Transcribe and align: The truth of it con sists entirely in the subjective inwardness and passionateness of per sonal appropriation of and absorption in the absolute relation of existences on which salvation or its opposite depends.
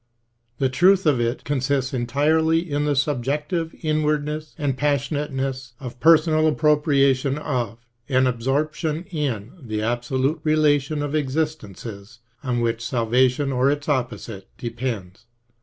The 0.57 0.67
truth 0.67 1.05
of 1.05 1.21
it 1.21 1.43
con 1.45 1.59
sists 1.59 1.93
entirely 1.93 2.57
in 2.67 2.85
the 2.85 2.95
subjective 2.95 3.75
inwardness 3.83 4.55
and 4.57 4.75
passionateness 4.75 5.73
of 5.79 5.99
per 5.99 6.17
sonal 6.17 6.47
appropriation 6.49 7.37
of 7.37 7.85
and 8.09 8.27
absorption 8.27 9.03
in 9.11 9.51
the 9.61 9.83
absolute 9.83 10.39
relation 10.43 11.03
of 11.03 11.13
existences 11.13 12.17
on 12.41 12.61
which 12.61 12.83
salvation 12.83 13.51
or 13.51 13.69
its 13.69 13.87
opposite 13.87 14.49
depends. 14.57 15.27